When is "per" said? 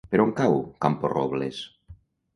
0.13-0.19